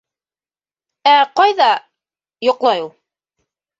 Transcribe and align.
Ә 1.11 1.13
ҡайҙа... 1.41 1.67
йоҡлай 2.49 2.83
ул? 2.87 2.91